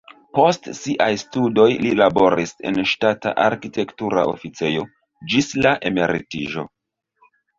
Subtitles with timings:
[0.35, 4.87] Post siaj studoj li laboris en ŝtata arkitektura oficejo
[5.35, 6.65] ĝis la emeritiĝo.